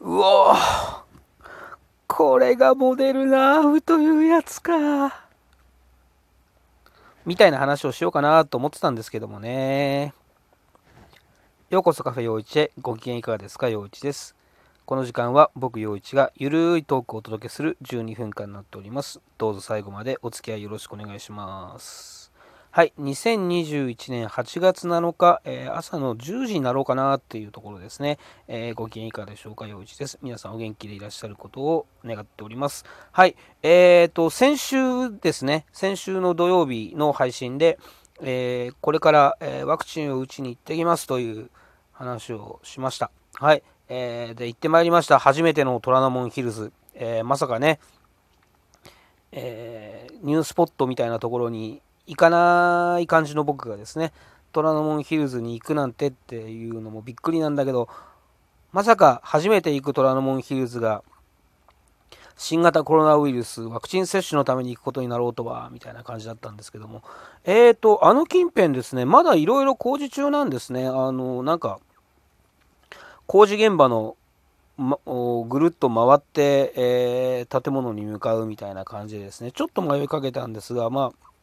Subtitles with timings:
[0.00, 0.54] うお
[2.06, 5.24] これがモデルナーフというやつか。
[7.26, 10.14] みたいな話をしようかなと思ってたんですけどもね。
[11.70, 14.36] ようこそカフェ陽一へご機嫌いかがですか陽一です。
[14.84, 19.20] この時間は僕陽一がゆるいトークをお届けする12分間になっております。
[19.38, 22.33] どうぞ最後までお付き合いよろしくお願いします。
[22.76, 28.18] はい、2021年8月7日、えー、朝の10時になろうかなっていうところですね。
[28.48, 30.18] えー、ご機嫌いかがでしょうか、陽一です。
[30.22, 32.84] 皆さんお元気でいらっしゃることを願っております。
[33.12, 34.76] はい、えーと、先週
[35.20, 37.78] ですね、先週の土曜日の配信で、
[38.20, 41.50] えー、これから、えワクチンを打ちに行ってきますという
[41.92, 43.12] 話をしました。
[43.34, 45.20] はい、えー、で、行ってまいりました。
[45.20, 46.72] 初めての虎ノ門ヒルズ。
[46.94, 47.78] えまさかね、
[49.30, 54.12] えニュースポットみたいなところに行かない感じの僕がですね、
[54.52, 57.88] 虎ノ門ヒルズに行くなんてっていうのもびっくりなんだけど、
[58.72, 61.02] まさか初めて行く虎ノ門ヒルズが、
[62.36, 67.02] 新型コロナウイルスワクチン接種のために行くことになろうとは、みたいな感じだったんですけども、
[67.44, 70.86] えーと、あの近辺ですね、まだいろいろ工事中なんですね。
[70.86, 71.78] あの、なんか、
[73.26, 74.16] 工事現場の、
[74.76, 81.33] ま、ぐるっと回って、えー、建物に向かうみたいな感じでですね、ちょっと迷いかけたんですが、まあ、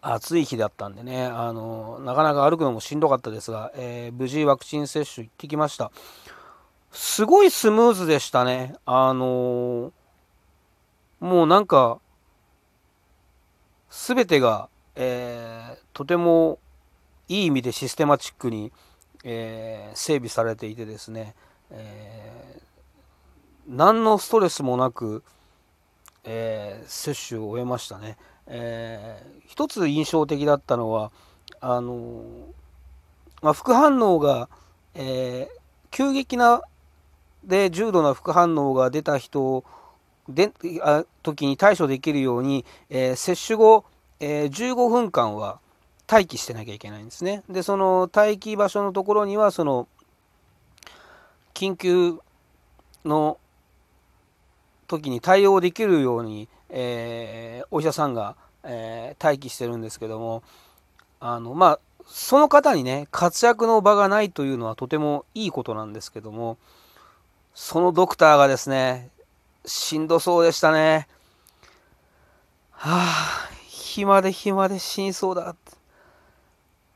[0.00, 5.90] 暑い日だったんでね、あのなかなか歩くのもしんどかったですが、えー、無事ワクチン接種行ってきました。
[6.92, 8.74] すごいスムーズでしたね。
[8.86, 9.92] あの
[11.20, 11.98] もうなんか、
[13.90, 16.60] すべてが、えー、とても
[17.26, 18.72] いい意味でシステマチックに、
[19.24, 21.34] えー、整備されていてですね、
[21.70, 22.60] え、
[23.66, 25.24] 何のストレスもなく、
[26.24, 28.16] え接種を終えましたね。
[28.48, 31.12] えー、一つ印象的だったのは
[31.60, 32.22] あの
[33.42, 34.48] まあ、副反応が、
[34.94, 35.58] えー、
[35.90, 36.62] 急激な
[37.44, 39.64] で重度な副反応が出た人
[40.28, 43.84] であ時に対処できるように、えー、接種後、
[44.20, 45.60] えー、15分間は
[46.10, 47.42] 待機してなきゃいけないんですね。
[47.48, 49.88] でその待機場所のところにはその
[51.54, 52.18] 緊急
[53.04, 53.38] の
[54.88, 60.42] 時に対応できるように、えー、お医者さんが、えー、待機してるんですけども
[61.20, 66.58] あのまあその方にね活躍の場がないというのはとてもいいことなんですけども
[67.54, 69.10] そのドクターがですね
[69.66, 71.06] しんどそうでしたね。
[72.70, 75.54] はあ暇で暇で死にそうだ。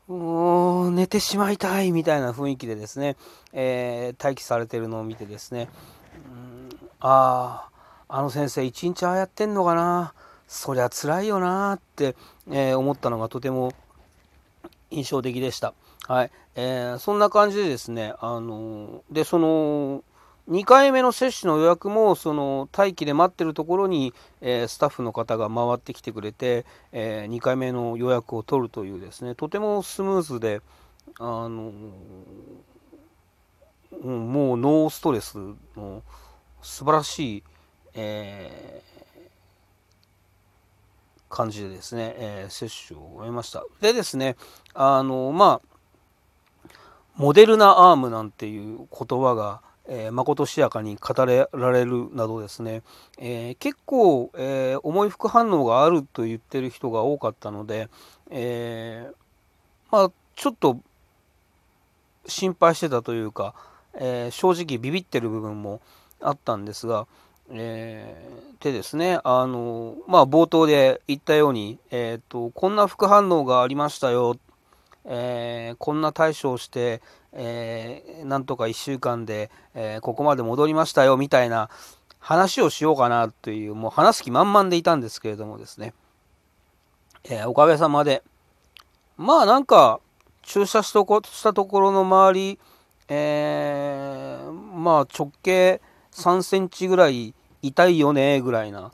[0.07, 3.15] もう寝てしまいたいみたいな雰囲気でですね、
[3.53, 5.69] えー、待機されてるのを見てですね、
[6.13, 7.72] うん、ああ
[8.07, 10.13] あの先生一日ああやってんのかな？
[10.47, 12.15] そりゃ辛いよなって、
[12.51, 13.73] えー、思ったのがとても
[14.91, 15.73] 印象的でした。
[16.07, 16.31] はい。
[16.55, 20.03] えー、そんな感じでですね、あので、その、
[20.49, 30.59] 2回目の接種の予約もその待機で待ってるところに、えー、スタッフの方が回ってきてくれて、えー、2回目の予約を取るというですねとてもスムーズで、
[31.17, 31.71] あの
[34.01, 35.37] うん、もうノーストレス
[35.77, 36.03] の
[36.61, 37.43] 素晴らしい
[37.95, 43.63] えー、感じでですね、えー、接種を終えました。
[43.81, 44.35] でですね、
[44.73, 45.73] あの、まあ、
[47.15, 52.81] モデルナアームなんていう言葉が、えー、まことしやかに語られるなどですね、
[53.19, 57.89] えー、結構、えー、重い副反応があると言ってる人が多かったので、
[58.29, 59.11] え
[59.91, 60.79] まあ、ちょっと
[62.25, 63.53] 心配してたというか、
[63.95, 65.81] え正直ビビってる部分も
[66.21, 67.05] あったんですが、
[67.49, 74.37] えー、でですね、あの、まあ、冒頭で言ったように、えっ、ー、と、こんな副反応がありましたよ、
[75.05, 77.01] えー、こんな対処をして、
[77.33, 81.69] えー、なんとか1週間で、えー、ここまで戻りましたよ、みたいな
[82.19, 85.93] 話をしようかなという、もう話す気満々でいたんですけれどもですね、
[87.25, 88.23] えおかげさまで、
[89.17, 89.99] まあなんか、
[90.41, 92.59] 注射したところの周り、
[93.07, 94.39] え
[94.75, 95.81] まあ直径、
[96.13, 98.91] 3センチぐらい痛いよねぐらいな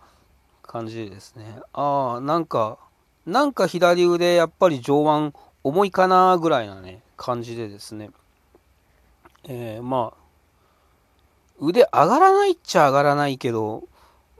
[0.64, 1.60] 感じですね。
[1.74, 2.78] ああなんか
[3.26, 5.34] なんか左腕やっぱり上腕
[5.64, 8.10] 重いかなぐらいなね感じでですね。
[9.44, 10.20] えー、まあ
[11.60, 13.84] 腕上がらないっちゃ上がらないけど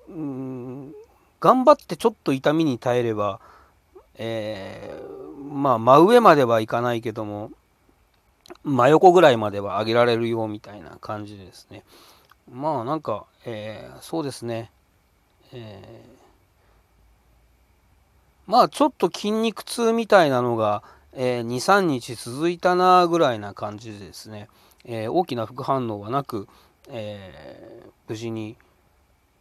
[0.08, 0.94] うん
[1.40, 3.40] 頑張ってちょっと痛みに耐えれば
[4.16, 7.52] えー、まあ真上まではいかないけども
[8.64, 11.84] 真横ぐらいまでは上げられるよみたいな感じですね。
[12.52, 14.72] まあなんか、えー、そうですね、
[15.54, 24.48] えー、まあちょっと筋肉痛みたいなのが、えー、23日続いたなぐらいな感じでですね、
[24.86, 26.48] え大きな副反応はなく、
[26.90, 28.58] えー、無事に、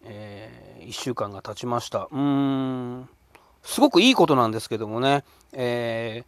[0.04, 2.08] え、1週間が経ちました。
[2.10, 3.08] うん、
[3.62, 6.24] すごくいいことなんですけどもね、え、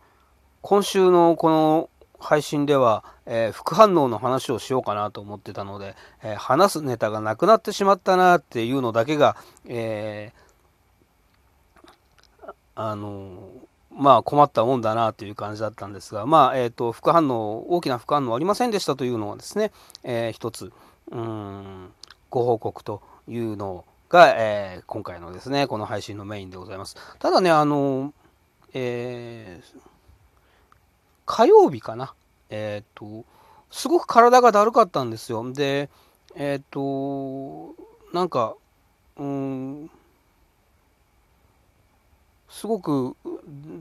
[0.63, 1.91] 今週のこの
[2.21, 9.37] 配信では、えー、副反応の話をしようかなと思ってたので、えー、話すネタがなくなってしまったなっていうのだけが、
[9.67, 13.49] えー、あの
[13.91, 19.73] まあ困ったもんだなという感じだったんですが、まあ、えっ、と、副反応、大きな副反応ありませんでしたというのはですね、
[20.05, 20.73] え一つ、
[21.11, 21.91] うん、
[22.31, 26.97] ご報告というのが、え今回のですね、この配信のメインでございます。
[27.19, 28.15] ただね、あの、
[28.73, 29.81] えー
[31.31, 32.13] 火曜日かな。
[32.51, 33.25] えっ、ー、と、
[33.71, 35.49] すごく体がだるかったんですよ。
[35.53, 35.89] で、
[36.35, 37.77] えっ、ー、と、
[38.13, 38.57] なんか、
[39.17, 39.91] うん、
[42.49, 43.17] すごく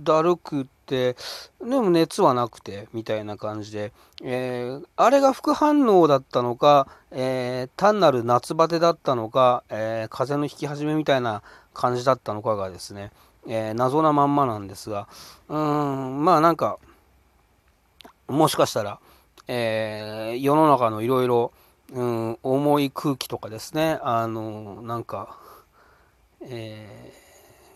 [0.04, 1.16] だるくて、
[1.60, 3.94] でも熱はなくて、みたいな感じで、
[4.24, 11.42] えー、あれが副反応だったのか、えー、単なる夏バテだったのか、えー、風邪の引き始めみたいな
[11.74, 13.12] 感じだったのかがですね、
[13.48, 15.08] え謎なまんまなんですが、
[15.48, 16.78] うーん、まあなんか、
[18.30, 19.00] もしかしたら、
[19.48, 21.52] えー、世の中のいろいろ
[21.92, 24.00] うん重い空気とかですね。
[24.04, 25.38] あのなんか、
[26.42, 27.14] え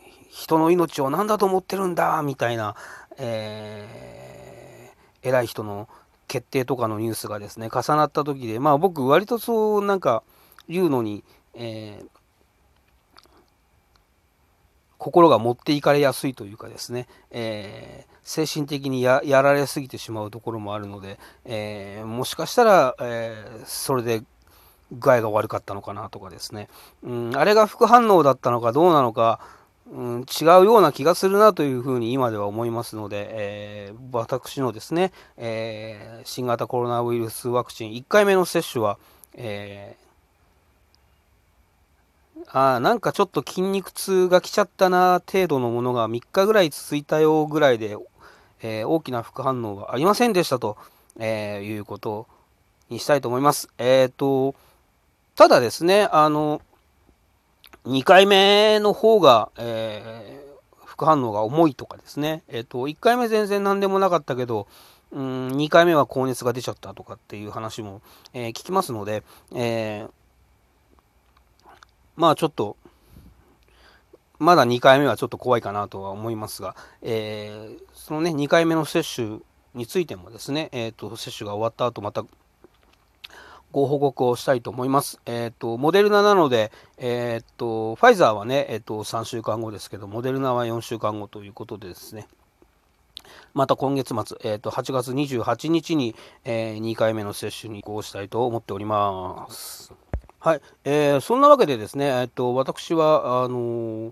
[0.08, 2.76] ー、人の命を何だと思ってるんだみたいな、
[3.18, 5.90] えー、偉い人の
[6.28, 10.24] 決定とかのニュースがですね重なった時でまあ僕割とそうなんか
[10.70, 11.24] 言うのに、
[11.56, 12.08] えー、
[15.04, 24.24] 心が持っていかれやすいというかですね、えー、精神的にやられすぎてしまうところもあるので、えー、もしかしたら、えー、それで
[24.94, 26.70] 具合が悪かったのかなとかですね、
[27.04, 29.42] うん、あれが副反応だったのかどうなのか、
[29.92, 38.98] うん、違うような気がするなというふうに今では思いますので、えー、私のですね、えー、新型コロナウイルスワクチン1回目の接種は、
[39.34, 39.98] え
[42.48, 47.98] あなんかちょっと筋肉痛が来ちゃったな程度のものが3日ぐらい続いたよぐらいで、
[48.62, 50.78] えー、大きな副反応がありませんでしたと、
[51.20, 52.28] えー、いうこと
[52.90, 53.70] にしたいと思います。
[53.78, 54.56] えっ、ー、と、
[55.36, 56.62] ただですね、あの、
[57.86, 60.40] 2回目の方が、え、
[60.86, 64.68] 副反応が重いとかですね、えっ、と、1回目全然何でもなかったけど、
[65.12, 68.02] うん、2回目は高熱が出ちゃったとかっていう話も、
[68.34, 69.24] え聞きますので、
[69.54, 70.23] えー
[72.16, 72.78] まあちょっと、
[74.40, 79.40] まだ2回目はちょっと怖いかなとは思いますが、えー、そのね、2回目の接種
[79.74, 82.26] についてもですね、えっ、ー、と、接種が終わった後、また
[83.72, 85.20] ご報告をしたいと思います。
[85.26, 92.28] えっ、ー、と、モデルナなので、えっ、と、ファイザーはね、えっ、と、3週間後ですけど、モデルナは4週間後ということでですね、
[93.54, 100.03] また今月末、えっ、と、8月28日に、え2回目の接種に移行したいと思っております。
[100.44, 104.12] はい、えー、そんなわけでですね、えっと、私は、あのー、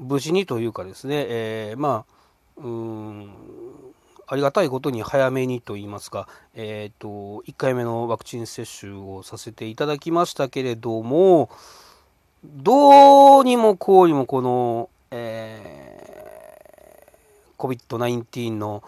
[0.00, 2.04] 無事にというかですね、えー、ま
[2.58, 3.30] あ、うん、
[4.26, 6.26] ありがたいことに早めにと言いますか、
[6.56, 7.08] えっ、と、
[7.46, 11.50] 1回目のワクチン接種をさせていただきましたけれども、
[12.44, 18.82] どうにもこうにもこの、えー、COVID-19 の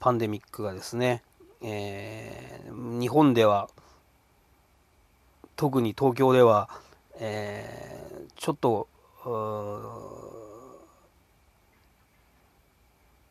[0.00, 1.22] パンデミックがですね、
[1.62, 3.70] えー、日本では
[5.62, 6.68] 特に東京では、
[7.20, 8.88] えー、ちょっと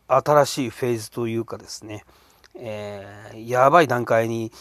[0.07, 2.05] 新しいフェーズというかですね、
[2.55, 4.53] えー、やばい段階に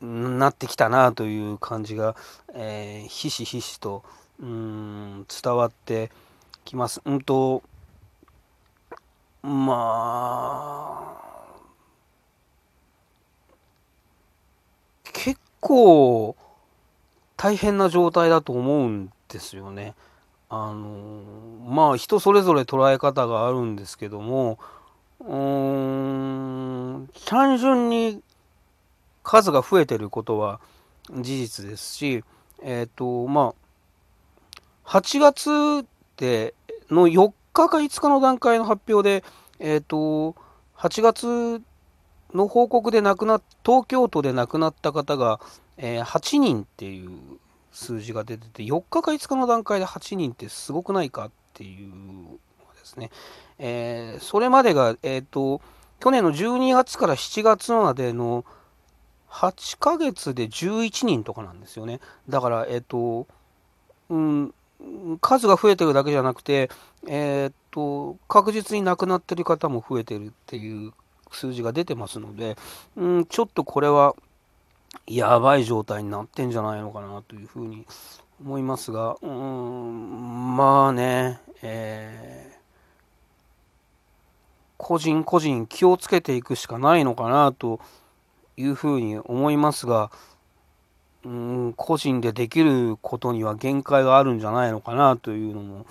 [0.00, 2.16] なってきたなという感じが、
[2.54, 4.02] えー、ひしひしと
[4.40, 6.10] うん伝わって
[6.64, 7.00] きます。
[7.04, 7.62] うんと
[9.44, 11.54] まあ
[15.04, 16.34] 結構
[17.40, 19.94] 大変な状態だと思うんですよね。
[20.50, 21.22] あの
[21.66, 24.58] まあ人それぞれ捉え方があるんですけども
[25.20, 28.20] うーん単純に
[29.22, 30.60] 数が増えてることは
[31.10, 32.24] 事実ですし
[32.62, 33.54] えっ、ー、とま
[34.84, 35.86] あ8月
[36.18, 36.52] で
[36.90, 39.24] の4日か5日の段階の発表で
[39.60, 40.36] えっ、ー、と
[40.76, 41.62] 8月
[42.34, 45.40] の報告で亡くなっ東京都で亡くなった方が
[45.82, 47.10] えー、8人っていう
[47.72, 52.38] 数字が出てて、4日か5日の段階で8人ってすごくないかっていう
[52.78, 53.10] ですね。
[53.58, 55.60] えー、それまでが、えっ、ー、と、
[55.98, 58.44] 去年の12月から7月までの
[59.30, 62.00] 8ヶ月で11人とかなんですよね。
[62.28, 63.26] だから、えっ、と、
[64.10, 64.54] うん、
[65.20, 66.70] 数が増えてるだけじゃなくて、
[67.06, 70.92] えっと、確実に亡くなってる方も増えてるっていう
[71.30, 72.56] 数字が出てますので、
[72.96, 74.14] うん、ちょっとこれは、
[75.06, 77.86] やばい状態になってんじゃないのかなというふうに
[78.40, 82.58] 思いますが、うん、まあね、えー、
[84.76, 87.80] 個人個人気をつけていくしかないのかなと
[88.56, 90.10] いうふうに思いますが、
[91.24, 95.86] うん、個人でできることには限界があるんじゃないのかなというのも、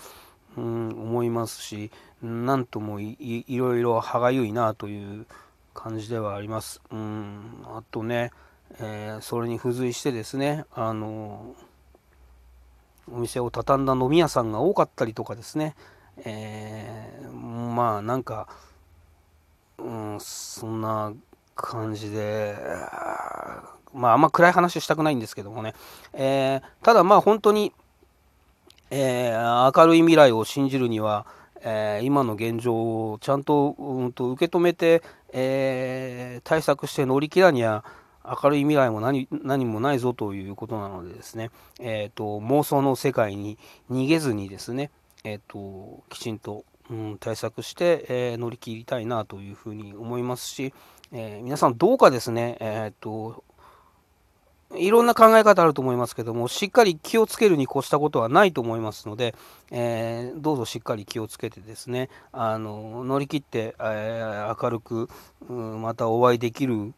[0.58, 1.92] うん、思いますし、
[2.22, 5.26] なんともいろいろ歯がゆいなという
[5.74, 6.82] 感じではあります。
[6.92, 8.32] うん、あとね、
[8.78, 11.56] えー、それに付随してですね、あの
[13.12, 15.76] お店を畳んだ飲み屋さんが多かったりとかですね、
[16.24, 18.48] えー、まあなんか、
[19.78, 21.14] うん、そんな
[21.56, 22.56] 感じで、
[23.94, 25.74] まああんま暗い話したくないんですけどもね、
[26.14, 27.74] えー、ただまあ本当に、
[28.92, 29.34] え、
[29.76, 31.26] 明るい未来を信じるには、
[31.62, 32.74] え、今の現状
[33.12, 37.84] をちゃんと,、うんと受け止めて、え対策して乗り切らには
[38.44, 39.28] 明るい未来も何
[39.66, 43.58] もないぞということなのでですね、えーと、妄想の世界に
[43.90, 44.92] 逃げずにですね、
[45.24, 50.74] えーと、きちんと、うん、対策して、えー、乗り切りたいなというふうに思いますし、
[51.12, 53.44] えー、皆さんどうかですね、えーと
[54.78, 59.34] いろんな考え方あると思いますけども、しっかり気をつけるに越したことはないと思いますので、
[59.72, 65.10] えー、どうぞしっかり気をつけてですね、あの乗り切って、え、明るく、
[65.50, 66.94] うん、またお会いできる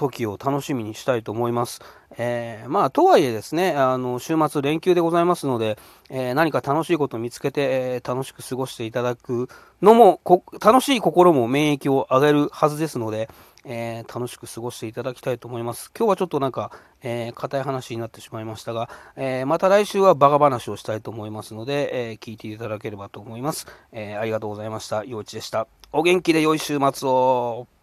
[0.00, 1.82] 時を楽しみにしたいと思います。
[2.16, 5.78] えー、まあ、とはいえですね、あの、週末連休でございますので、
[6.08, 9.48] えー、何か楽しいことを見つけて、えー、楽しく過ごしていただく
[9.82, 10.20] のも、
[10.60, 13.28] 楽しい心も免疫を上げるはずですので、
[13.66, 15.92] え楽しく過ごしていただきたいと思います。
[15.94, 23.66] 今日はちょっとなんか、え硬い話になってしまいましたが、えまた来週はバカ話をしたいと思いますので、え聞いていただければと思います。
[23.92, 25.04] えありがとうございました。
[25.04, 25.66] 陽一でした。
[25.92, 27.79] お元気で良い週末を。